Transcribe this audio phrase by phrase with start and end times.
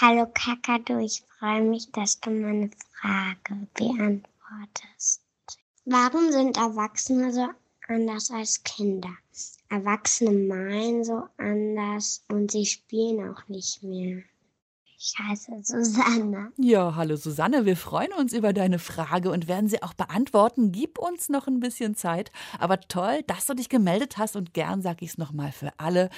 [0.00, 5.22] Hallo Kakadu, ich freue mich, dass du meine Frage beantwortest.
[5.86, 7.48] Warum sind Erwachsene so
[7.88, 9.10] anders als Kinder?
[9.68, 14.22] Erwachsene meinen so anders und sie spielen auch nicht mehr.
[15.00, 16.52] Ich heiße Susanne.
[16.56, 20.70] Ja, hallo Susanne, wir freuen uns über deine Frage und werden sie auch beantworten.
[20.70, 22.30] Gib uns noch ein bisschen Zeit.
[22.60, 26.08] Aber toll, dass du dich gemeldet hast und gern sag ich es nochmal für alle.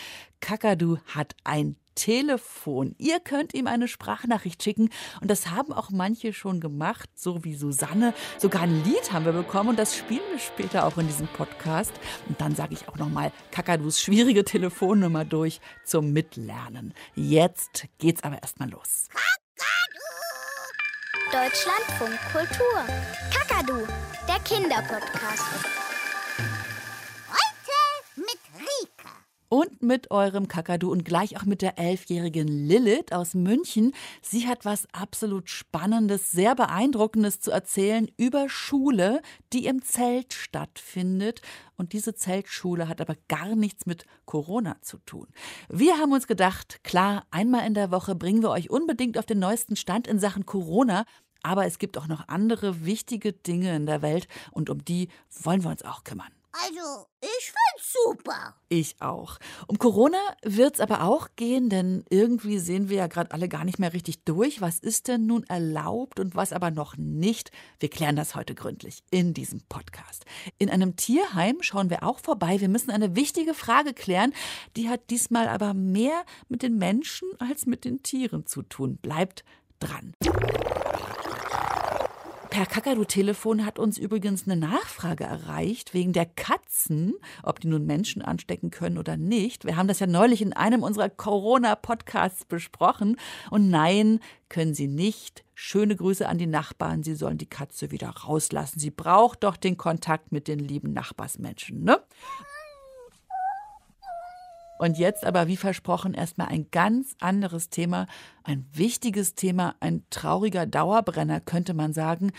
[0.41, 2.95] Kakadu hat ein Telefon.
[2.99, 4.91] Ihr könnt ihm eine Sprachnachricht schicken
[5.21, 8.15] und das haben auch manche schon gemacht, so wie Susanne.
[8.39, 11.93] Sogar ein Lied haben wir bekommen und das spielen wir später auch in diesem Podcast.
[12.29, 16.95] Und dann sage ich auch nochmal Kakadus schwierige Telefonnummer durch zum Mitlernen.
[17.15, 19.09] Jetzt geht's aber erstmal los.
[19.09, 20.01] Kakadu!
[21.33, 22.85] Deutschlandfunk Kultur.
[23.33, 23.87] Kakadu,
[24.27, 25.90] der Kinderpodcast.
[29.51, 33.93] Und mit eurem Kakadu und gleich auch mit der elfjährigen Lilith aus München.
[34.23, 39.21] Sie hat was absolut Spannendes, sehr Beeindruckendes zu erzählen über Schule,
[39.53, 41.43] die im Zelt stattfindet.
[41.77, 45.27] Und diese Zeltschule hat aber gar nichts mit Corona zu tun.
[45.69, 49.41] Wir haben uns gedacht, klar, einmal in der Woche bringen wir euch unbedingt auf den
[49.41, 51.05] neuesten Stand in Sachen Corona.
[51.43, 55.09] Aber es gibt auch noch andere wichtige Dinge in der Welt und um die
[55.43, 56.31] wollen wir uns auch kümmern.
[56.53, 58.55] Also, ich find's super.
[58.69, 59.39] Ich auch.
[59.69, 63.79] Um Corona wird's aber auch gehen, denn irgendwie sehen wir ja gerade alle gar nicht
[63.79, 64.61] mehr richtig durch.
[64.61, 67.53] Was ist denn nun erlaubt und was aber noch nicht?
[67.79, 70.25] Wir klären das heute gründlich in diesem Podcast.
[70.59, 72.61] In einem Tierheim schauen wir auch vorbei.
[72.61, 74.35] Wir müssen eine wichtige Frage klären.
[74.77, 78.97] Die hat diesmal aber mehr mit den Menschen als mit den Tieren zu tun.
[78.97, 79.45] Bleibt
[79.79, 80.15] dran.
[82.51, 87.15] Per Kakadu-Telefon hat uns übrigens eine Nachfrage erreicht wegen der Katzen,
[87.45, 89.65] ob die nun Menschen anstecken können oder nicht.
[89.65, 93.17] Wir haben das ja neulich in einem unserer Corona-Podcasts besprochen.
[93.51, 94.19] Und nein,
[94.49, 95.45] können sie nicht.
[95.55, 97.05] Schöne Grüße an die Nachbarn.
[97.05, 98.81] Sie sollen die Katze wieder rauslassen.
[98.81, 102.03] Sie braucht doch den Kontakt mit den lieben Nachbarsmenschen, ne?
[104.81, 108.07] Und jetzt aber, wie versprochen, erstmal ein ganz anderes Thema,
[108.45, 112.33] ein wichtiges Thema, ein trauriger Dauerbrenner, könnte man sagen.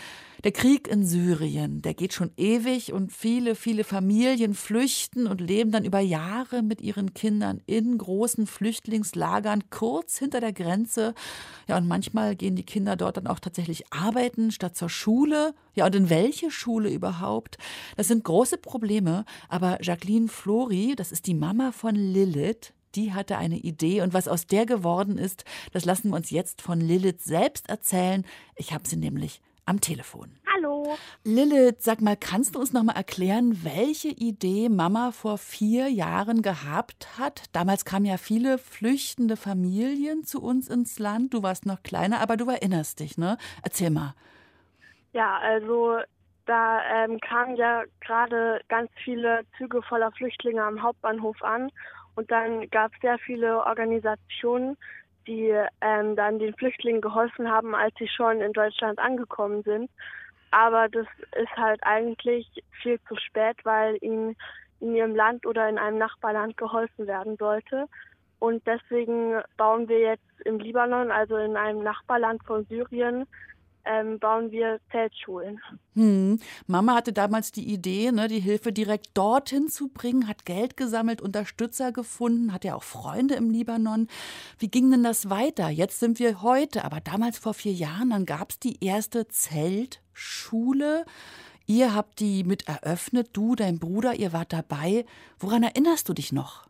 [0.44, 5.70] Der Krieg in Syrien, der geht schon ewig und viele, viele Familien flüchten und leben
[5.70, 11.14] dann über Jahre mit ihren Kindern in großen Flüchtlingslagern kurz hinter der Grenze.
[11.68, 15.54] Ja, und manchmal gehen die Kinder dort dann auch tatsächlich arbeiten statt zur Schule.
[15.76, 17.56] Ja, und in welche Schule überhaupt?
[17.96, 23.38] Das sind große Probleme, aber Jacqueline Flori, das ist die Mama von Lilith, die hatte
[23.38, 27.22] eine Idee und was aus der geworden ist, das lassen wir uns jetzt von Lilith
[27.22, 28.24] selbst erzählen.
[28.56, 30.38] Ich habe sie nämlich am Telefon.
[30.54, 30.96] Hallo.
[31.24, 36.42] Lilith, sag mal, kannst du uns noch mal erklären, welche Idee Mama vor vier Jahren
[36.42, 37.44] gehabt hat?
[37.52, 41.34] Damals kamen ja viele flüchtende Familien zu uns ins Land.
[41.34, 43.38] Du warst noch kleiner, aber du erinnerst dich, ne?
[43.62, 44.14] Erzähl mal.
[45.12, 45.98] Ja, also
[46.46, 51.70] da ähm, kamen ja gerade ganz viele Züge voller Flüchtlinge am Hauptbahnhof an
[52.14, 54.76] und dann gab es sehr viele Organisationen,
[55.26, 59.90] die ähm, dann den Flüchtlingen geholfen haben, als sie schon in Deutschland angekommen sind.
[60.50, 61.06] Aber das
[61.40, 62.46] ist halt eigentlich
[62.82, 64.36] viel zu spät, weil ihnen
[64.80, 67.86] in ihrem Land oder in einem Nachbarland geholfen werden sollte.
[68.38, 73.26] Und deswegen bauen wir jetzt im Libanon, also in einem Nachbarland von Syrien,
[73.84, 75.60] ähm, bauen wir Zeltschulen.
[75.94, 76.38] Hm.
[76.66, 81.20] Mama hatte damals die Idee, ne, die Hilfe direkt dorthin zu bringen, hat Geld gesammelt,
[81.20, 84.08] Unterstützer gefunden, hat ja auch Freunde im Libanon.
[84.58, 85.68] Wie ging denn das weiter?
[85.68, 91.04] Jetzt sind wir heute, aber damals vor vier Jahren, dann gab es die erste Zeltschule.
[91.66, 95.04] Ihr habt die mit eröffnet, du, dein Bruder, ihr wart dabei.
[95.38, 96.66] Woran erinnerst du dich noch?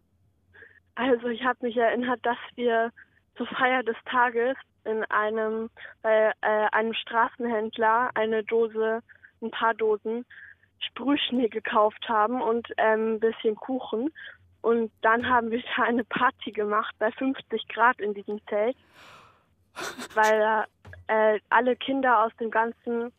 [0.95, 2.93] Also ich habe mich erinnert, dass wir
[3.37, 5.71] zur Feier des Tages in einem
[6.03, 9.03] bei äh, einem Straßenhändler eine Dose,
[9.41, 10.25] ein paar Dosen
[10.81, 14.11] Sprühschnee gekauft haben und ähm, ein bisschen Kuchen.
[14.61, 18.77] Und dann haben wir da eine Party gemacht bei 50 Grad in diesem Zelt,
[20.15, 20.65] weil
[21.09, 23.13] äh, alle Kinder aus dem ganzen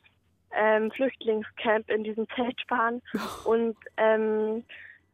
[0.51, 3.01] ähm, Flüchtlingscamp in diesem Zelt waren
[3.45, 4.63] und ähm,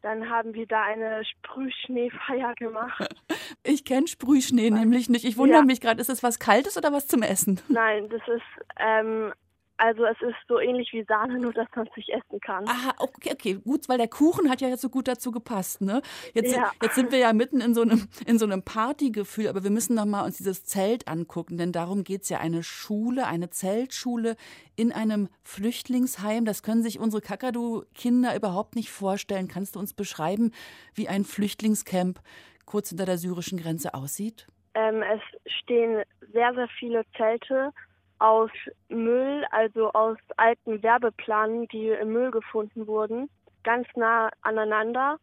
[0.02, 3.08] dann haben wir da eine Sprühschneefeier gemacht.
[3.64, 5.26] Ich kenne Sprühschnee nämlich nicht.
[5.26, 5.66] Ich wundere ja.
[5.66, 7.60] mich gerade, ist es was Kaltes oder was zum Essen?
[7.68, 9.34] Nein, das ist ähm,
[9.80, 12.68] also es ist so ähnlich wie Sahne, nur dass man es nicht essen kann.
[12.68, 16.02] Aha, okay, okay, gut, weil der Kuchen hat ja jetzt so gut dazu gepasst, ne?
[16.34, 16.72] Jetzt, ja.
[16.84, 19.96] jetzt sind wir ja mitten in so einem, in so einem Partygefühl, aber wir müssen
[19.96, 22.40] noch mal uns dieses Zelt angucken, denn darum geht es ja.
[22.40, 24.36] Eine Schule, eine Zeltschule
[24.76, 26.44] in einem Flüchtlingsheim.
[26.44, 29.48] Das können sich unsere Kakadu-Kinder überhaupt nicht vorstellen.
[29.48, 30.52] Kannst du uns beschreiben,
[30.94, 32.20] wie ein Flüchtlingscamp
[32.66, 34.48] kurz hinter der syrischen Grenze aussieht?
[34.74, 36.04] Ähm, es stehen
[36.34, 37.72] sehr, sehr viele Zelte
[38.20, 38.52] aus
[38.90, 43.30] Müll, also aus alten Werbeplanen, die im Müll gefunden wurden,
[43.64, 45.18] ganz nah aneinander.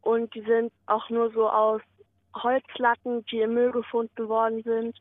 [0.00, 1.82] Und die sind auch nur so aus
[2.34, 4.96] Holzlatten, die im Müll gefunden worden sind.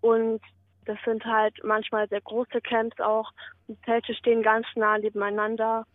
[0.00, 0.40] Und
[0.86, 3.30] das sind halt manchmal sehr große Camps auch.
[3.68, 5.86] Die Zelte stehen ganz nah nebeneinander.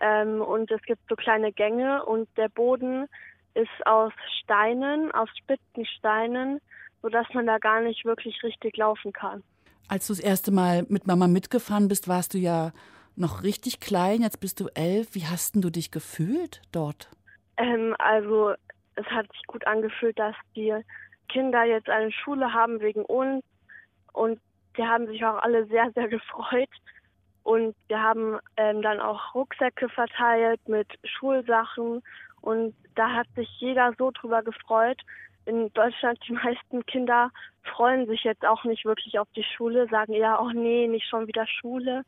[0.00, 3.06] Ähm, und es gibt so kleine Gänge und der Boden
[3.54, 4.12] ist aus
[4.42, 6.60] Steinen, aus spitzen Steinen,
[7.00, 9.42] sodass man da gar nicht wirklich richtig laufen kann.
[9.88, 12.72] Als du das erste Mal mit Mama mitgefahren bist, warst du ja
[13.14, 14.22] noch richtig klein.
[14.22, 15.14] Jetzt bist du elf.
[15.14, 17.08] Wie hast du dich gefühlt dort?
[17.56, 18.52] Ähm, also
[18.96, 20.74] es hat sich gut angefühlt, dass die
[21.28, 23.44] Kinder jetzt eine Schule haben wegen uns
[24.12, 24.40] und
[24.76, 26.70] die haben sich auch alle sehr, sehr gefreut.
[27.42, 32.02] Und wir haben ähm, dann auch Rucksäcke verteilt mit Schulsachen
[32.40, 35.00] und da hat sich jeder so drüber gefreut.
[35.44, 37.30] In Deutschland die meisten Kinder
[37.66, 41.26] freuen sich jetzt auch nicht wirklich auf die Schule, sagen ja, oh nee, nicht schon
[41.26, 42.04] wieder Schule.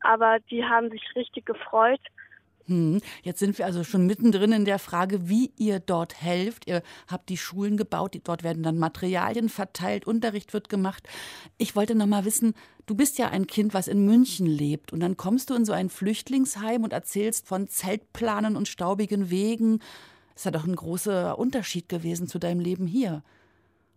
[0.00, 2.00] Aber die haben sich richtig gefreut
[2.68, 3.00] hm.
[3.22, 6.66] Jetzt sind wir also schon mittendrin in der Frage, wie ihr dort helft.
[6.66, 11.08] Ihr habt die Schulen gebaut, dort werden dann Materialien verteilt, Unterricht wird gemacht.
[11.56, 12.52] Ich wollte noch mal wissen,
[12.84, 15.72] du bist ja ein Kind, was in München lebt und dann kommst du in so
[15.72, 19.78] ein Flüchtlingsheim und erzählst von Zeltplanen und staubigen Wegen.
[20.34, 23.22] Das ist ja doch ein großer Unterschied gewesen zu deinem Leben hier.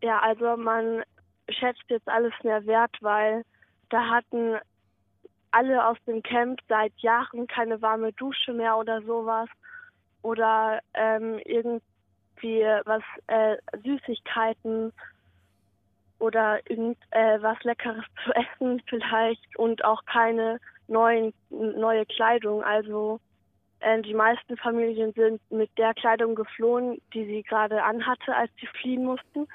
[0.01, 1.03] Ja, also man
[1.49, 3.43] schätzt jetzt alles mehr wert, weil
[3.89, 4.57] da hatten
[5.51, 9.49] alle aus dem Camp seit Jahren keine warme Dusche mehr oder sowas.
[10.23, 14.93] Oder ähm, irgendwie was äh, Süßigkeiten
[16.19, 22.63] oder irgend äh, was Leckeres zu essen vielleicht und auch keine neuen neue Kleidung.
[22.63, 23.19] Also
[23.79, 28.67] äh, die meisten Familien sind mit der Kleidung geflohen, die sie gerade anhatte, als sie
[28.67, 29.47] fliehen mussten.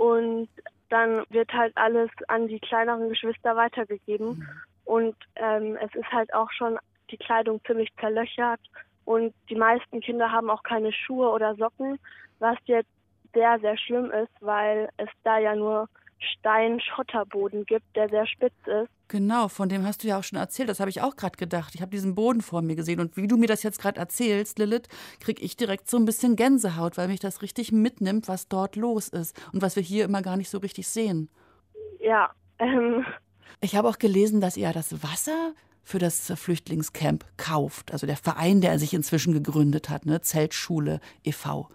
[0.00, 0.48] Und
[0.88, 4.28] dann wird halt alles an die kleineren Geschwister weitergegeben.
[4.28, 4.48] Mhm.
[4.86, 6.78] Und ähm, es ist halt auch schon
[7.10, 8.60] die Kleidung ziemlich zerlöchert.
[9.04, 11.98] Und die meisten Kinder haben auch keine Schuhe oder Socken,
[12.38, 12.88] was jetzt
[13.34, 15.86] sehr, sehr schlimm ist, weil es da ja nur
[16.20, 18.90] Stein-Schotterboden gibt, der sehr spitz ist.
[19.08, 20.68] Genau, von dem hast du ja auch schon erzählt.
[20.68, 21.74] Das habe ich auch gerade gedacht.
[21.74, 23.00] Ich habe diesen Boden vor mir gesehen.
[23.00, 24.88] Und wie du mir das jetzt gerade erzählst, Lilith,
[25.18, 29.08] kriege ich direkt so ein bisschen Gänsehaut, weil mich das richtig mitnimmt, was dort los
[29.08, 31.28] ist und was wir hier immer gar nicht so richtig sehen.
[31.98, 33.04] Ja, ähm,
[33.60, 37.92] ich habe auch gelesen, dass ihr das Wasser für das Flüchtlingscamp kauft.
[37.92, 40.20] Also der Verein, der sich inzwischen gegründet hat, ne?
[40.20, 41.68] Zeltschule e.V.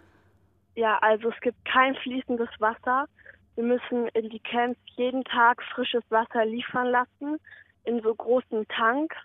[0.75, 3.07] Ja, also es gibt kein fließendes Wasser.
[3.56, 7.40] Wir müssen in die Camps jeden Tag frisches Wasser liefern lassen
[7.86, 9.16] in so großen Tanks,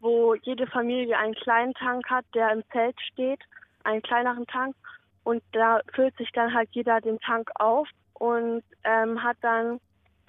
[0.00, 3.40] wo jede Familie einen kleinen Tank hat, der im Zelt steht,
[3.84, 4.74] einen kleineren Tank.
[5.24, 9.80] Und da füllt sich dann halt jeder den Tank auf und ähm, hat dann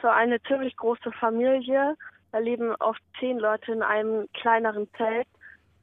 [0.02, 1.96] so eine ziemlich große Familie.
[2.32, 5.28] Da leben oft zehn Leute in einem kleineren Zelt.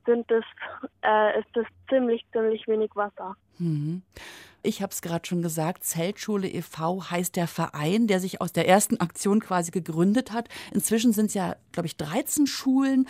[0.05, 0.44] Sind es,
[1.02, 3.37] äh, ist es ziemlich, ziemlich wenig Wasser.
[3.58, 4.02] Mhm.
[4.66, 7.11] Ich habe es gerade schon gesagt, Zeltschule e.V.
[7.11, 10.49] heißt der Verein, der sich aus der ersten Aktion quasi gegründet hat.
[10.72, 13.06] Inzwischen sind es ja, glaube ich, 13 Schulen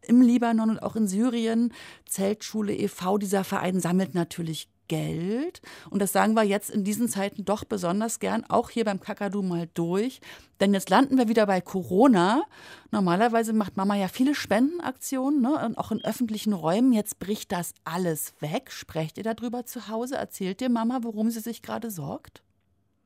[0.00, 1.74] im Libanon und auch in Syrien.
[2.06, 5.60] Zeltschule e.V., dieser Verein sammelt natürlich Geld.
[5.90, 9.42] Und das sagen wir jetzt in diesen Zeiten doch besonders gern, auch hier beim Kakadu
[9.42, 10.20] mal durch.
[10.60, 12.42] Denn jetzt landen wir wieder bei Corona.
[12.90, 15.64] Normalerweise macht Mama ja viele Spendenaktionen, ne?
[15.64, 16.92] und auch in öffentlichen Räumen.
[16.92, 18.70] Jetzt bricht das alles weg.
[18.70, 20.16] Sprecht ihr darüber zu Hause?
[20.16, 22.42] Erzählt dir Mama, worum sie sich gerade sorgt?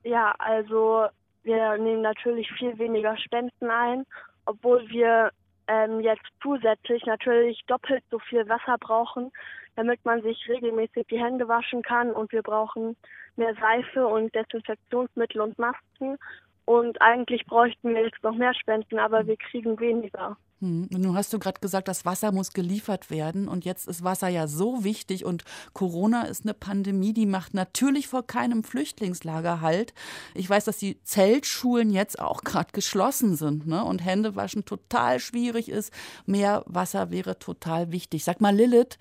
[0.03, 1.07] Ja, also
[1.43, 4.05] wir nehmen natürlich viel weniger Spenden ein,
[4.47, 5.31] obwohl wir
[5.71, 9.31] ähm, jetzt zusätzlich natürlich doppelt so viel Wasser brauchen,
[9.77, 12.11] damit man sich regelmäßig die Hände waschen kann.
[12.11, 12.97] Und wir brauchen
[13.37, 16.19] mehr Seife und Desinfektionsmittel und Masken.
[16.65, 20.37] Und eigentlich bräuchten wir jetzt noch mehr Spenden, aber wir kriegen weniger.
[20.61, 20.89] Hm.
[20.91, 23.49] Nun hast du gerade gesagt, das Wasser muss geliefert werden.
[23.49, 25.25] Und jetzt ist Wasser ja so wichtig.
[25.25, 29.95] Und Corona ist eine Pandemie, die macht natürlich vor keinem Flüchtlingslager Halt.
[30.35, 33.85] Ich weiß, dass die Zeltschulen jetzt auch gerade geschlossen sind ne?
[33.85, 35.93] und Händewaschen total schwierig ist.
[36.27, 38.25] Mehr Wasser wäre total wichtig.
[38.25, 38.99] Sag mal, Lilith,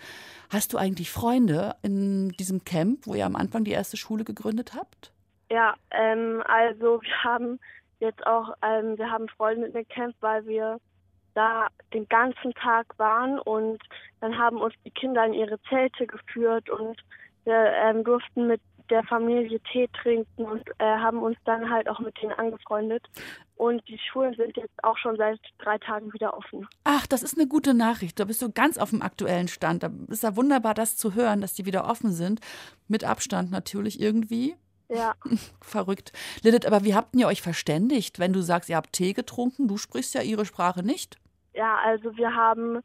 [0.50, 4.74] hast du eigentlich Freunde in diesem Camp, wo ihr am Anfang die erste Schule gegründet
[4.76, 5.12] habt?
[5.50, 7.60] Ja, ähm, also wir haben
[8.00, 10.80] jetzt auch, ähm, wir haben Freunde in dem Camp, weil wir
[11.34, 13.82] da den ganzen Tag waren und
[14.20, 17.00] dann haben uns die Kinder in ihre Zelte geführt und
[17.46, 22.00] wir ähm, durften mit der Familie Tee trinken und äh, haben uns dann halt auch
[22.00, 23.06] mit denen angefreundet.
[23.56, 26.68] Und die Schulen sind jetzt auch schon seit drei Tagen wieder offen.
[26.86, 28.20] Ach, das ist eine gute Nachricht.
[28.20, 29.84] Da bist du ganz auf dem aktuellen Stand.
[29.84, 32.40] Da ist ja wunderbar, das zu hören, dass die wieder offen sind.
[32.88, 34.56] Mit Abstand natürlich irgendwie.
[34.90, 35.14] Ja.
[35.62, 36.12] Verrückt.
[36.44, 39.68] Lilith, aber wie habt ihr euch verständigt, wenn du sagst, ihr habt Tee getrunken?
[39.68, 41.18] Du sprichst ja ihre Sprache nicht.
[41.54, 42.82] Ja, also wir haben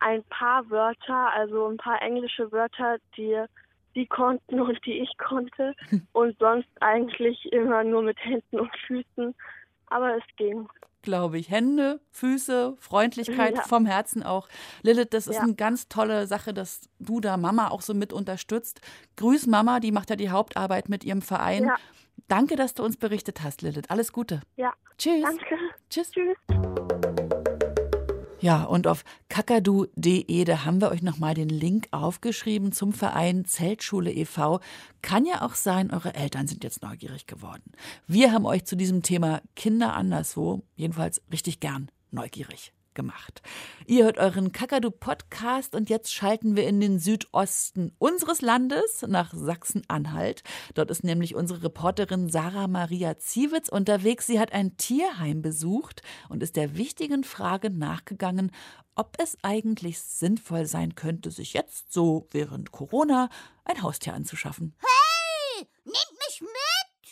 [0.00, 3.44] ein paar Wörter, also ein paar englische Wörter, die
[3.94, 5.74] die konnten und die ich konnte.
[6.12, 9.34] Und sonst eigentlich immer nur mit Händen und Füßen.
[9.86, 10.68] Aber es ging.
[11.04, 11.50] Glaube ich.
[11.50, 13.62] Hände, Füße, Freundlichkeit Ja.
[13.62, 14.48] vom Herzen auch.
[14.82, 15.42] Lilith, das ist Ja.
[15.42, 18.80] eine ganz tolle Sache, dass du da Mama auch so mit unterstützt.
[19.16, 21.64] Grüß Mama, die macht ja die Hauptarbeit mit ihrem Verein.
[21.64, 21.76] Ja.
[22.26, 23.90] Danke, dass du uns berichtet hast, Lilith.
[23.90, 24.40] Alles Gute.
[24.56, 25.22] Ja, Tschüss.
[25.22, 25.56] danke.
[25.90, 26.10] Tschüss.
[26.10, 26.36] Tschüss.
[28.44, 34.12] Ja, und auf kakadu.de, da haben wir euch nochmal den Link aufgeschrieben zum Verein Zeltschule
[34.12, 34.60] e.V.
[35.00, 37.72] Kann ja auch sein, eure Eltern sind jetzt neugierig geworden.
[38.06, 43.42] Wir haben euch zu diesem Thema Kinder anderswo, jedenfalls richtig gern neugierig gemacht.
[43.86, 50.42] Ihr hört euren Kakadu-Podcast und jetzt schalten wir in den Südosten unseres Landes nach Sachsen-Anhalt.
[50.74, 54.26] Dort ist nämlich unsere Reporterin Sarah Maria Ziewitz unterwegs.
[54.26, 58.50] Sie hat ein Tierheim besucht und ist der wichtigen Frage nachgegangen,
[58.94, 63.28] ob es eigentlich sinnvoll sein könnte, sich jetzt so während Corona
[63.64, 64.74] ein Haustier anzuschaffen.
[64.78, 66.50] Hey, nehmt mich mit!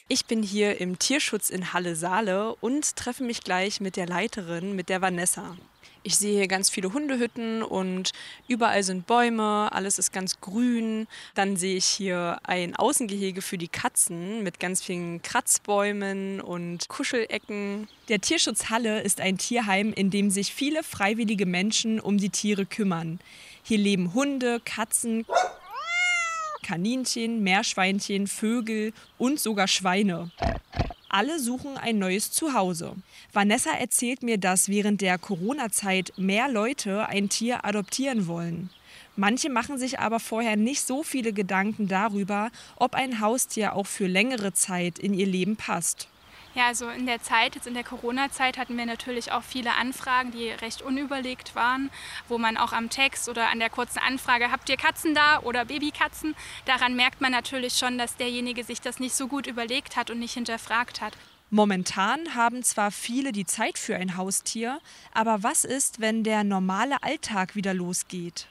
[0.08, 4.76] Ich bin hier im Tierschutz in Halle Saale und treffe mich gleich mit der Leiterin,
[4.76, 5.56] mit der Vanessa.
[6.04, 8.10] Ich sehe hier ganz viele Hundehütten und
[8.48, 11.06] überall sind Bäume, alles ist ganz grün.
[11.34, 17.86] Dann sehe ich hier ein Außengehege für die Katzen mit ganz vielen Kratzbäumen und Kuschelecken.
[18.08, 22.66] Der Tierschutz Halle ist ein Tierheim, in dem sich viele freiwillige Menschen um die Tiere
[22.66, 23.20] kümmern.
[23.62, 25.24] Hier leben Hunde, Katzen,
[26.64, 30.32] Kaninchen, Meerschweinchen, Vögel und sogar Schweine.
[31.14, 32.96] Alle suchen ein neues Zuhause.
[33.34, 38.70] Vanessa erzählt mir, dass während der Corona-Zeit mehr Leute ein Tier adoptieren wollen.
[39.14, 44.06] Manche machen sich aber vorher nicht so viele Gedanken darüber, ob ein Haustier auch für
[44.06, 46.08] längere Zeit in ihr Leben passt.
[46.54, 50.32] Ja, also in der Zeit, jetzt in der Corona-Zeit, hatten wir natürlich auch viele Anfragen,
[50.32, 51.90] die recht unüberlegt waren,
[52.28, 55.64] wo man auch am Text oder an der kurzen Anfrage, habt ihr Katzen da oder
[55.64, 56.34] Babykatzen,
[56.66, 60.18] daran merkt man natürlich schon, dass derjenige sich das nicht so gut überlegt hat und
[60.18, 61.16] nicht hinterfragt hat.
[61.48, 64.78] Momentan haben zwar viele die Zeit für ein Haustier,
[65.12, 68.48] aber was ist, wenn der normale Alltag wieder losgeht?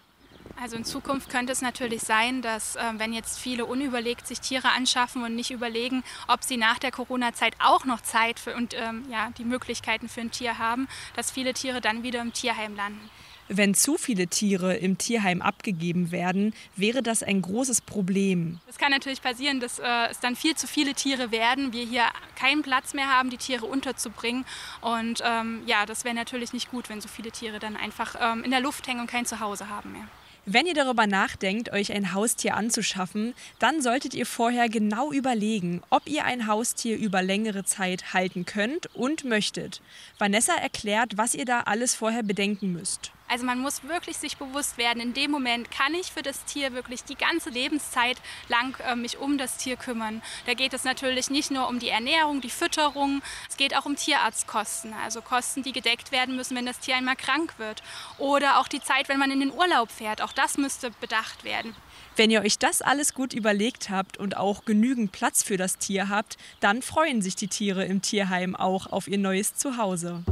[0.60, 4.70] Also in Zukunft könnte es natürlich sein, dass äh, wenn jetzt viele unüberlegt sich Tiere
[4.70, 9.06] anschaffen und nicht überlegen, ob sie nach der Corona-Zeit auch noch Zeit für und ähm,
[9.10, 13.10] ja, die Möglichkeiten für ein Tier haben, dass viele Tiere dann wieder im Tierheim landen.
[13.54, 18.62] Wenn zu viele Tiere im Tierheim abgegeben werden, wäre das ein großes Problem.
[18.68, 22.06] Es kann natürlich passieren, dass äh, es dann viel zu viele Tiere werden, wir hier
[22.38, 24.46] keinen Platz mehr haben, die Tiere unterzubringen.
[24.80, 28.46] Und ähm, ja, das wäre natürlich nicht gut, wenn so viele Tiere dann einfach ähm,
[28.46, 30.08] in der Luft hängen und kein Zuhause haben mehr.
[30.48, 36.10] Wenn ihr darüber nachdenkt, euch ein Haustier anzuschaffen, dann solltet ihr vorher genau überlegen, ob
[36.10, 39.82] ihr ein Haustier über längere Zeit halten könnt und möchtet.
[40.18, 43.12] Vanessa erklärt, was ihr da alles vorher bedenken müsst.
[43.32, 46.74] Also man muss wirklich sich bewusst werden, in dem Moment kann ich für das Tier
[46.74, 48.18] wirklich die ganze Lebenszeit
[48.50, 50.22] lang äh, mich um das Tier kümmern.
[50.48, 53.96] Da geht es natürlich nicht nur um die Ernährung, die Fütterung, es geht auch um
[53.96, 57.82] Tierarztkosten, also Kosten, die gedeckt werden müssen, wenn das Tier einmal krank wird.
[58.18, 61.74] Oder auch die Zeit, wenn man in den Urlaub fährt, auch das müsste bedacht werden.
[62.18, 66.10] Wenn ihr euch das alles gut überlegt habt und auch genügend Platz für das Tier
[66.10, 70.26] habt, dann freuen sich die Tiere im Tierheim auch auf ihr neues Zuhause.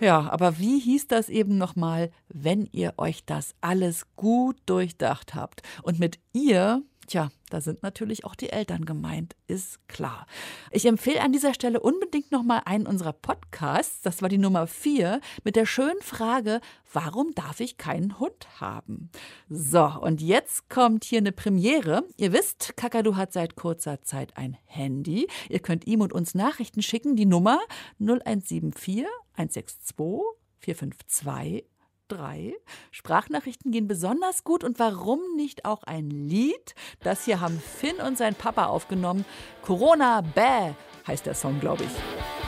[0.00, 5.60] Ja, aber wie hieß das eben nochmal, wenn ihr euch das alles gut durchdacht habt?
[5.82, 10.26] Und mit ihr, tja, da sind natürlich auch die Eltern gemeint, ist klar.
[10.70, 15.20] Ich empfehle an dieser Stelle unbedingt nochmal einen unserer Podcasts, das war die Nummer vier,
[15.44, 16.60] mit der schönen Frage,
[16.92, 19.10] warum darf ich keinen Hund haben?
[19.50, 22.04] So, und jetzt kommt hier eine Premiere.
[22.16, 25.28] Ihr wisst, Kakadu hat seit kurzer Zeit ein Handy.
[25.50, 27.58] Ihr könnt ihm und uns Nachrichten schicken, die Nummer
[27.98, 29.06] 0174
[29.40, 29.96] 162
[30.58, 31.64] 452
[32.08, 32.54] 3.
[32.90, 36.74] Sprachnachrichten gehen besonders gut und warum nicht auch ein Lied?
[37.02, 39.24] Das hier haben Finn und sein Papa aufgenommen.
[39.62, 40.74] Corona Bäh
[41.06, 42.39] heißt der Song, glaube ich.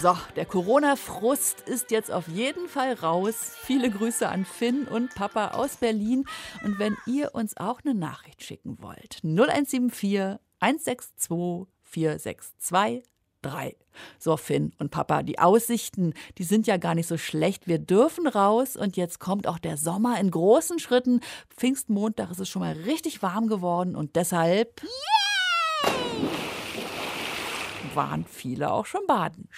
[0.00, 3.34] So, der Corona-Frust ist jetzt auf jeden Fall raus.
[3.64, 6.24] Viele Grüße an Finn und Papa aus Berlin.
[6.62, 13.02] Und wenn ihr uns auch eine Nachricht schicken wollt, 0174 162 4, 6, 2,
[13.42, 13.76] 3.
[14.20, 17.66] So, Finn und Papa, die Aussichten, die sind ja gar nicht so schlecht.
[17.66, 21.22] Wir dürfen raus und jetzt kommt auch der Sommer in großen Schritten.
[21.56, 24.80] Pfingstmontag ist es schon mal richtig warm geworden und deshalb
[27.98, 29.48] waren viele auch schon baden.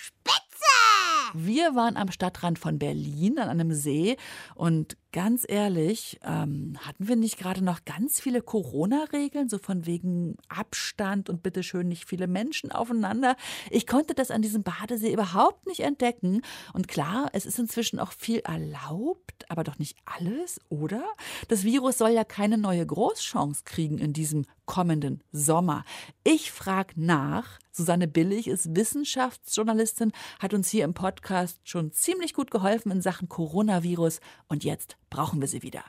[1.34, 4.16] Wir waren am Stadtrand von Berlin an einem See
[4.54, 10.36] und ganz ehrlich, ähm, hatten wir nicht gerade noch ganz viele Corona-Regeln, so von wegen
[10.48, 13.36] Abstand und bitteschön nicht viele Menschen aufeinander?
[13.70, 16.42] Ich konnte das an diesem Badesee überhaupt nicht entdecken.
[16.72, 21.04] Und klar, es ist inzwischen auch viel erlaubt, aber doch nicht alles, oder?
[21.48, 25.84] Das Virus soll ja keine neue Großchance kriegen in diesem kommenden Sommer.
[26.22, 27.58] Ich frage nach.
[27.72, 33.28] Susanne Billig ist Wissenschaftsjournalistin, hat uns hier im Podcast schon ziemlich gut geholfen in Sachen
[33.28, 35.82] Coronavirus und jetzt brauchen wir sie wieder.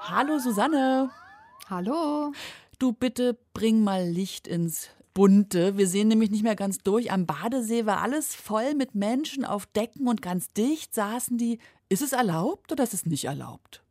[0.00, 1.10] Hallo Susanne.
[1.68, 2.32] Hallo.
[2.78, 5.76] Du bitte bring mal Licht ins Bunte.
[5.76, 7.12] Wir sehen nämlich nicht mehr ganz durch.
[7.12, 11.58] Am Badesee war alles voll mit Menschen auf Decken und ganz dicht saßen die.
[11.90, 13.82] Ist es erlaubt oder ist es nicht erlaubt?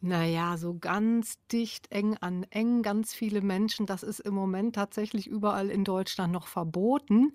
[0.00, 5.26] Naja, so ganz dicht, eng an eng, ganz viele Menschen, das ist im Moment tatsächlich
[5.26, 7.32] überall in Deutschland noch verboten.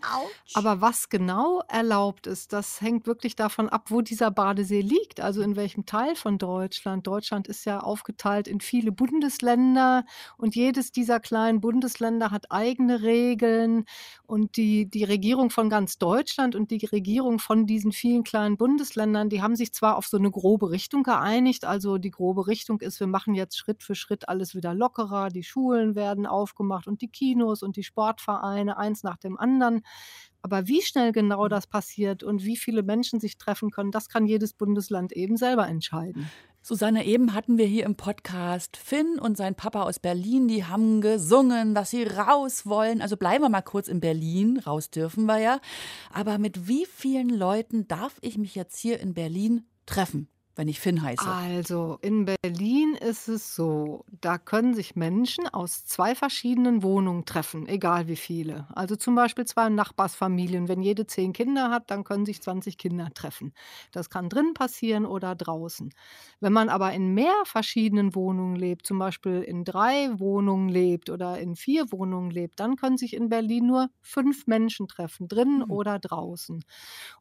[0.54, 5.42] Aber was genau erlaubt ist, das hängt wirklich davon ab, wo dieser Badesee liegt, also
[5.42, 7.06] in welchem Teil von Deutschland.
[7.06, 10.06] Deutschland ist ja aufgeteilt in viele Bundesländer
[10.38, 13.84] und jedes dieser kleinen Bundesländer hat eigene Regeln
[14.26, 19.28] und die, die Regierung von ganz Deutschland und die Regierung von diesen vielen kleinen Bundesländern,
[19.30, 22.82] die haben sich zwar auf so eine grobe Richtung geeinigt, also die grobe Richtung Richtung
[22.82, 27.02] ist, wir machen jetzt Schritt für Schritt alles wieder lockerer, die Schulen werden aufgemacht und
[27.02, 29.82] die Kinos und die Sportvereine, eins nach dem anderen.
[30.44, 34.28] Aber wie schnell genau das passiert und wie viele Menschen sich treffen können, das kann
[34.28, 36.30] jedes Bundesland eben selber entscheiden.
[36.62, 41.02] Susanne, eben hatten wir hier im Podcast Finn und sein Papa aus Berlin, die haben
[41.02, 43.02] gesungen, dass sie raus wollen.
[43.02, 45.60] Also bleiben wir mal kurz in Berlin, raus dürfen wir ja.
[46.14, 50.30] Aber mit wie vielen Leuten darf ich mich jetzt hier in Berlin treffen?
[50.56, 51.38] Wenn ich Finn heiße?
[51.56, 57.68] Also in Berlin ist es so, da können sich Menschen aus zwei verschiedenen Wohnungen treffen,
[57.68, 58.68] egal wie viele.
[58.74, 60.68] Also zum Beispiel zwei Nachbarsfamilien.
[60.68, 63.54] Wenn jede zehn Kinder hat, dann können sich 20 Kinder treffen.
[63.92, 65.94] Das kann drin passieren oder draußen.
[66.40, 71.38] Wenn man aber in mehr verschiedenen Wohnungen lebt, zum Beispiel in drei Wohnungen lebt oder
[71.38, 75.64] in vier Wohnungen lebt, dann können sich in Berlin nur fünf Menschen treffen, drinnen Mhm.
[75.64, 76.64] oder draußen.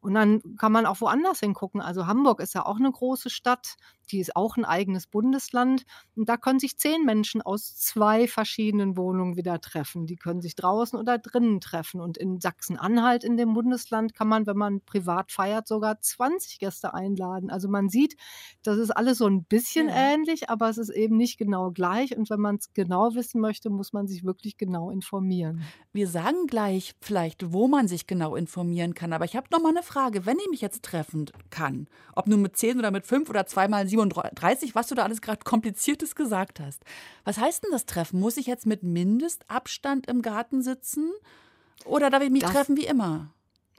[0.01, 1.81] Und dann kann man auch woanders hingucken.
[1.81, 3.75] Also Hamburg ist ja auch eine große Stadt,
[4.11, 5.83] die ist auch ein eigenes Bundesland.
[6.15, 10.05] Und da können sich zehn Menschen aus zwei verschiedenen Wohnungen wieder treffen.
[10.05, 12.01] Die können sich draußen oder drinnen treffen.
[12.01, 16.93] Und in Sachsen-Anhalt, in dem Bundesland, kann man, wenn man privat feiert, sogar 20 Gäste
[16.93, 17.49] einladen.
[17.49, 18.15] Also man sieht,
[18.63, 20.13] das ist alles so ein bisschen Ja.
[20.13, 22.15] ähnlich, aber es ist eben nicht genau gleich.
[22.15, 25.63] Und wenn man es genau wissen möchte, muss man sich wirklich genau informieren.
[25.91, 29.13] Wir sagen gleich vielleicht, wo man sich genau informieren kann.
[29.13, 30.25] Aber ich habe noch mal eine Frage.
[30.25, 33.87] Wenn ich mich jetzt treffen kann, ob nun mit 10 oder mit 5 oder zweimal
[33.97, 36.83] 37, was du da alles gerade kompliziertes gesagt hast.
[37.25, 38.19] Was heißt denn das Treffen?
[38.19, 41.11] Muss ich jetzt mit Mindestabstand im Garten sitzen?
[41.85, 43.29] Oder darf ich mich Das- treffen wie immer?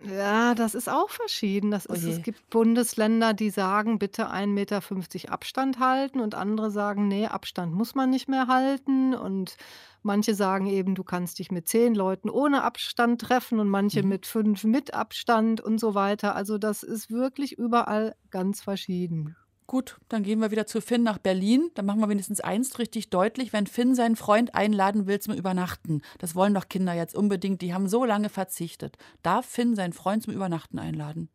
[0.05, 1.71] Ja, das ist auch verschieden.
[1.71, 2.11] Das Oh ist, je.
[2.13, 4.49] es gibt Bundesländer, die sagen, bitte 1,50
[5.25, 9.15] Meter Abstand halten und andere sagen, nee, Abstand muss man nicht mehr halten.
[9.15, 9.57] Und
[10.03, 14.09] manche sagen eben, du kannst dich mit zehn Leuten ohne Abstand treffen und manche Mhm.
[14.11, 16.35] mit fünf mit Abstand und so weiter.
[16.37, 19.37] Also das ist wirklich überall ganz verschieden.
[19.67, 21.71] Gut, dann gehen wir wieder zu Finn nach Berlin.
[21.75, 23.53] Dann machen wir wenigstens eins richtig deutlich.
[23.53, 27.73] Wenn Finn seinen Freund einladen will zum Übernachten, das wollen doch Kinder jetzt unbedingt, die
[27.73, 28.99] haben so lange verzichtet.
[29.23, 31.31] Darf Finn seinen Freund zum Übernachten einladen?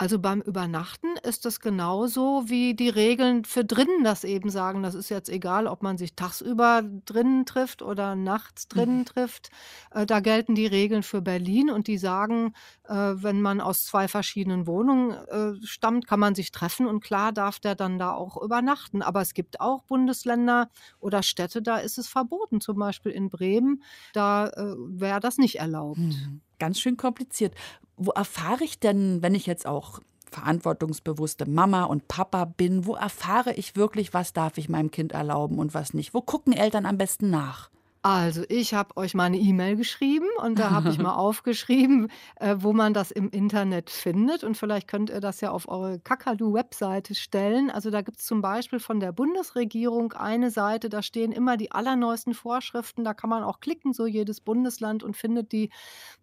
[0.00, 4.84] Also beim Übernachten ist das genauso wie die Regeln für drinnen das eben sagen.
[4.84, 9.50] Das ist jetzt egal, ob man sich tagsüber drinnen trifft oder nachts drinnen trifft.
[9.90, 14.06] Äh, da gelten die Regeln für Berlin und die sagen, äh, wenn man aus zwei
[14.06, 18.40] verschiedenen Wohnungen äh, stammt, kann man sich treffen und klar darf der dann da auch
[18.40, 19.02] übernachten.
[19.02, 22.60] Aber es gibt auch Bundesländer oder Städte, da ist es verboten.
[22.60, 23.82] Zum Beispiel in Bremen,
[24.12, 25.98] da äh, wäre das nicht erlaubt.
[25.98, 27.54] Hm, Ganz schön kompliziert.
[27.96, 33.54] Wo erfahre ich denn, wenn ich jetzt auch verantwortungsbewusste Mama und Papa bin, wo erfahre
[33.54, 36.14] ich wirklich, was darf ich meinem Kind erlauben und was nicht?
[36.14, 37.70] Wo gucken Eltern am besten nach?
[38.02, 42.54] Also, ich habe euch mal eine E-Mail geschrieben und da habe ich mal aufgeschrieben, äh,
[42.58, 44.44] wo man das im Internet findet.
[44.44, 47.70] Und vielleicht könnt ihr das ja auf eure Kakadu-Webseite stellen.
[47.70, 51.72] Also, da gibt es zum Beispiel von der Bundesregierung eine Seite, da stehen immer die
[51.72, 53.02] allerneuesten Vorschriften.
[53.02, 55.70] Da kann man auch klicken, so jedes Bundesland und findet die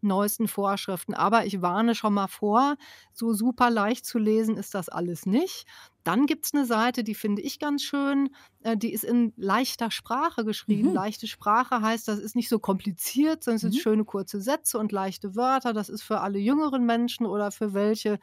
[0.02, 1.14] neuesten Vorschriften.
[1.14, 2.76] Aber ich warne schon mal vor,
[3.12, 5.66] so super leicht zu lesen ist das alles nicht.
[6.06, 8.30] Dann gibt es eine Seite, die finde ich ganz schön.
[8.62, 10.90] Äh, die ist in leichter Sprache geschrieben.
[10.90, 10.94] Mhm.
[10.94, 13.80] Leichte Sprache heißt, das ist nicht so kompliziert, sondern es sind Mhm.
[13.80, 15.74] schöne kurze Sätze und leichte Wörter.
[15.74, 18.20] Das ist für alle jüngeren Menschen oder für welche,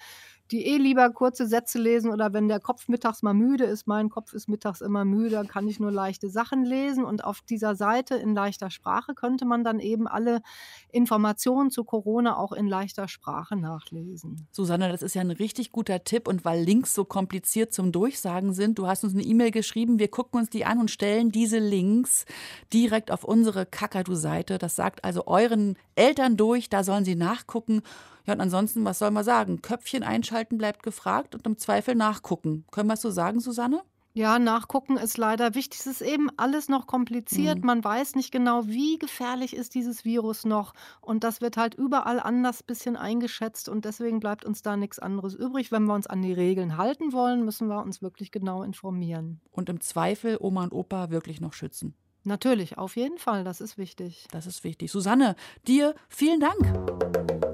[0.53, 3.87] die eh lieber kurze Sätze lesen oder wenn der Kopf mittags mal müde ist.
[3.87, 7.05] Mein Kopf ist mittags immer müde, dann kann ich nur leichte Sachen lesen.
[7.05, 10.43] Und auf dieser Seite in leichter Sprache könnte man dann eben alle
[10.91, 14.47] Informationen zu Corona auch in leichter Sprache nachlesen.
[14.53, 16.29] Susanne, das ist ja ein richtig guter Tipp.
[16.29, 20.09] Und weil Links so kompliziert zum Durchsagen sind, du hast uns eine E-Mail geschrieben, wir
[20.09, 22.27] gucken uns die an und stellen diese Links
[22.73, 24.59] direkt auf unsere Kakadu-Seite.
[24.59, 27.83] Das sagt also euren Eltern durch, da sollen sie nachgucken.
[28.27, 29.63] Ja, und ansonsten, was soll man sagen?
[29.63, 32.65] Köpfchen einschalten bleibt gefragt und im Zweifel nachgucken.
[32.71, 33.83] Können wir es so sagen, Susanne?
[34.15, 35.81] Ja, nachgucken ist leider wichtig.
[35.81, 37.61] Es ist eben alles noch kompliziert.
[37.61, 37.67] Mhm.
[37.67, 40.75] Man weiß nicht genau, wie gefährlich ist dieses Virus noch.
[41.01, 43.71] Und das wird halt überall anders bisschen eingeschätzt.
[43.71, 45.73] Und deswegen bleibt uns da nichts anderes übrig.
[45.73, 49.41] Wenn wir uns an die Regeln halten wollen, müssen wir uns wirklich genau informieren.
[49.51, 51.95] Und im Zweifel Oma und Opa wirklich noch schützen.
[52.25, 54.29] Natürlich, auf jeden Fall, das ist wichtig.
[54.31, 54.93] Das ist wichtig.
[54.93, 57.52] Susanne, dir vielen Dank.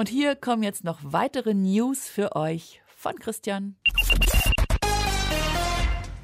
[0.00, 3.76] Und hier kommen jetzt noch weitere News für euch von Christian.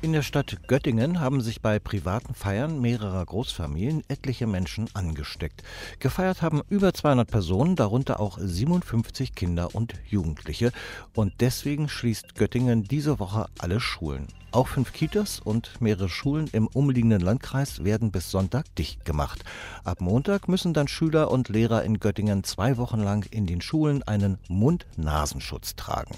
[0.02, 5.62] In der Stadt Göttingen haben sich bei privaten Feiern mehrerer Großfamilien etliche Menschen angesteckt.
[6.00, 10.70] Gefeiert haben über 200 Personen, darunter auch 57 Kinder und Jugendliche.
[11.14, 14.28] Und deswegen schließt Göttingen diese Woche alle Schulen.
[14.52, 19.44] Auch fünf Kitas und mehrere Schulen im umliegenden Landkreis werden bis Sonntag dicht gemacht.
[19.82, 24.02] Ab Montag müssen dann Schüler und Lehrer in Göttingen zwei Wochen lang in den Schulen
[24.02, 26.14] einen Mund-Nasenschutz tragen.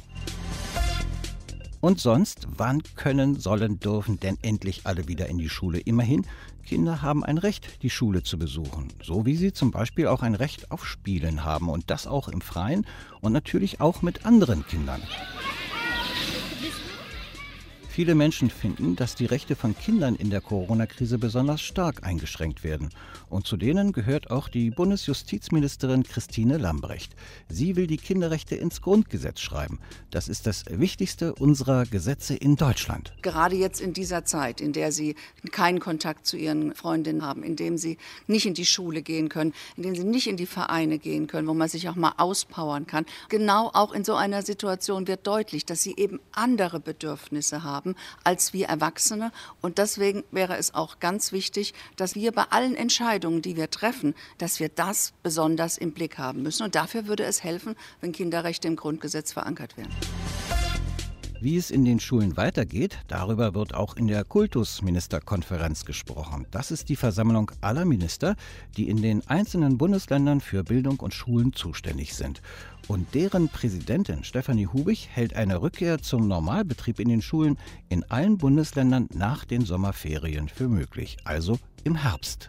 [1.80, 5.78] Und sonst, wann können, sollen, dürfen denn endlich alle wieder in die Schule?
[5.78, 6.26] Immerhin,
[6.66, 8.88] Kinder haben ein Recht, die Schule zu besuchen.
[9.02, 11.68] So wie sie zum Beispiel auch ein Recht auf Spielen haben.
[11.68, 12.84] Und das auch im Freien
[13.20, 15.02] und natürlich auch mit anderen Kindern.
[17.98, 22.90] Viele Menschen finden, dass die Rechte von Kindern in der Corona-Krise besonders stark eingeschränkt werden.
[23.28, 27.16] Und zu denen gehört auch die Bundesjustizministerin Christine Lambrecht.
[27.48, 29.80] Sie will die Kinderrechte ins Grundgesetz schreiben.
[30.12, 33.12] Das ist das wichtigste unserer Gesetze in Deutschland.
[33.20, 35.16] Gerade jetzt in dieser Zeit, in der sie
[35.50, 39.52] keinen Kontakt zu ihren Freundinnen haben, in dem sie nicht in die Schule gehen können,
[39.76, 42.86] in dem sie nicht in die Vereine gehen können, wo man sich auch mal auspowern
[42.86, 43.06] kann.
[43.28, 47.87] Genau auch in so einer Situation wird deutlich, dass sie eben andere Bedürfnisse haben
[48.24, 49.32] als wir Erwachsene.
[49.60, 54.14] Und deswegen wäre es auch ganz wichtig, dass wir bei allen Entscheidungen, die wir treffen,
[54.38, 56.62] dass wir das besonders im Blick haben müssen.
[56.64, 59.94] Und dafür würde es helfen, wenn Kinderrechte im Grundgesetz verankert werden.
[61.40, 66.46] Wie es in den Schulen weitergeht, darüber wird auch in der Kultusministerkonferenz gesprochen.
[66.50, 68.34] Das ist die Versammlung aller Minister,
[68.76, 72.42] die in den einzelnen Bundesländern für Bildung und Schulen zuständig sind.
[72.88, 77.56] Und deren Präsidentin Stefanie Hubig hält eine Rückkehr zum Normalbetrieb in den Schulen
[77.88, 82.48] in allen Bundesländern nach den Sommerferien für möglich, also im Herbst.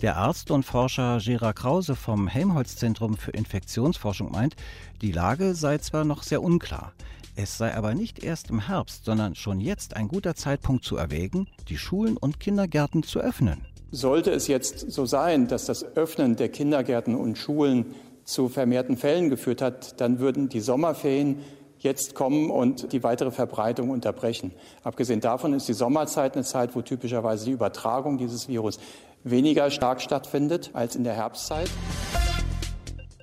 [0.00, 4.54] Der Arzt und Forscher Gera Krause vom Helmholtz-Zentrum für Infektionsforschung meint,
[5.02, 6.92] die Lage sei zwar noch sehr unklar.
[7.40, 11.46] Es sei aber nicht erst im Herbst, sondern schon jetzt ein guter Zeitpunkt zu erwägen,
[11.68, 13.64] die Schulen und Kindergärten zu öffnen.
[13.92, 19.30] Sollte es jetzt so sein, dass das Öffnen der Kindergärten und Schulen zu vermehrten Fällen
[19.30, 21.36] geführt hat, dann würden die Sommerferien
[21.78, 24.50] jetzt kommen und die weitere Verbreitung unterbrechen.
[24.82, 28.80] Abgesehen davon ist die Sommerzeit eine Zeit, wo typischerweise die Übertragung dieses Virus
[29.22, 31.70] weniger stark stattfindet als in der Herbstzeit.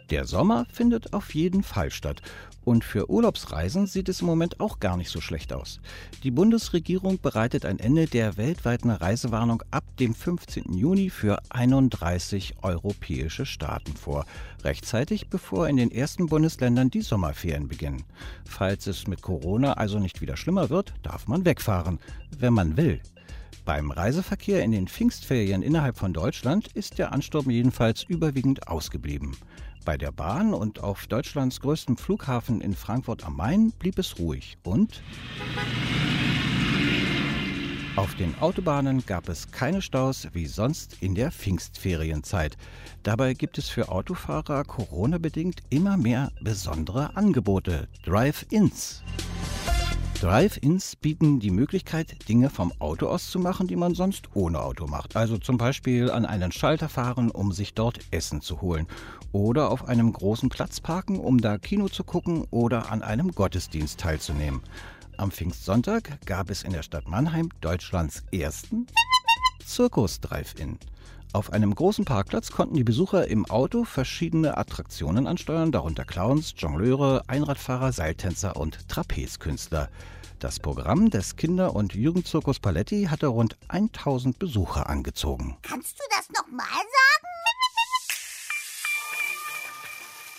[0.10, 2.22] Der Sommer findet auf jeden Fall statt.
[2.66, 5.80] Und für Urlaubsreisen sieht es im Moment auch gar nicht so schlecht aus.
[6.24, 10.74] Die Bundesregierung bereitet ein Ende der weltweiten Reisewarnung ab dem 15.
[10.74, 14.26] Juni für 31 europäische Staaten vor.
[14.64, 18.04] Rechtzeitig bevor in den ersten Bundesländern die Sommerferien beginnen.
[18.46, 22.00] Falls es mit Corona also nicht wieder schlimmer wird, darf man wegfahren,
[22.40, 23.00] wenn man will.
[23.64, 29.36] Beim Reiseverkehr in den Pfingstferien innerhalb von Deutschland ist der Ansturm jedenfalls überwiegend ausgeblieben.
[29.86, 34.58] Bei der Bahn und auf Deutschlands größtem Flughafen in Frankfurt am Main blieb es ruhig.
[34.64, 35.04] Und
[37.96, 42.58] auf den Autobahnen gab es keine Staus wie sonst in der Pfingstferienzeit.
[43.04, 49.04] Dabei gibt es für Autofahrer Corona-bedingt immer mehr besondere Angebote, Drive-Ins.
[50.22, 54.88] Drive-Ins bieten die Möglichkeit, Dinge vom Auto aus zu machen, die man sonst ohne Auto
[54.88, 55.16] macht.
[55.16, 58.88] Also zum Beispiel an einen Schalter fahren, um sich dort Essen zu holen.
[59.32, 64.00] Oder auf einem großen Platz parken, um da Kino zu gucken oder an einem Gottesdienst
[64.00, 64.62] teilzunehmen.
[65.18, 68.88] Am Pfingstsonntag gab es in der Stadt Mannheim Deutschlands ersten
[69.66, 70.78] Zirkus-Drive-In.
[71.34, 77.24] Auf einem großen Parkplatz konnten die Besucher im Auto verschiedene Attraktionen ansteuern, darunter Clowns, Jongleure,
[77.28, 79.90] Einradfahrer, Seiltänzer und Trapezkünstler.
[80.40, 85.58] Das Programm des Kinder- und Jugendzirkus Paletti hatte rund 1000 Besucher angezogen.
[85.62, 87.15] Kannst du das nochmal sagen?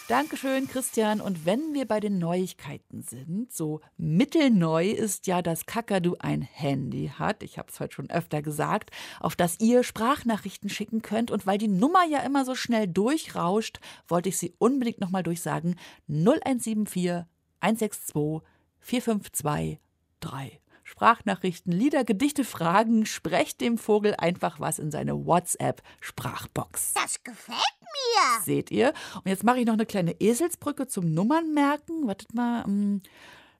[0.09, 1.21] Dankeschön, Christian.
[1.21, 7.11] Und wenn wir bei den Neuigkeiten sind, so mittelneu ist ja, dass Kakadu ein Handy
[7.19, 7.42] hat.
[7.42, 11.33] Ich habe es heute schon öfter gesagt, auf das ihr Sprachnachrichten schicken könnt.
[11.33, 15.75] Und weil die Nummer ja immer so schnell durchrauscht, wollte ich sie unbedingt nochmal durchsagen.
[16.09, 17.25] 0174
[17.59, 19.81] 162 452
[20.21, 20.61] 3.
[20.87, 23.07] Sprachnachrichten, Lieder, Gedichte, Fragen.
[23.07, 26.94] Sprecht dem Vogel einfach was in seine WhatsApp-Sprachbox.
[26.94, 28.44] Das gefällt mir.
[28.44, 28.94] Seht ihr?
[29.16, 32.07] Und jetzt mache ich noch eine kleine Eselsbrücke zum Nummern merken.
[32.07, 32.64] Wartet mal.
[32.68, 33.03] ähm,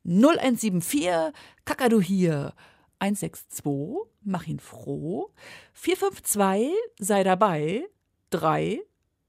[0.05, 1.35] 0174,
[1.65, 2.55] Kakadu hier.
[3.01, 5.33] 162, mach ihn froh.
[5.73, 7.89] 452, sei dabei.
[8.31, 8.81] 3,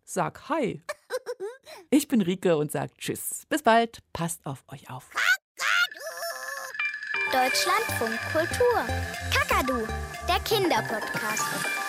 [0.03, 0.83] sag Hi.
[1.89, 3.45] Ich bin Rike und sag Tschüss.
[3.49, 4.03] Bis bald.
[4.13, 5.09] Passt auf euch auf.
[7.37, 8.81] Deutschlandfunk Kultur.
[9.31, 9.85] Kakadu,
[10.27, 11.86] der Kinderpodcast.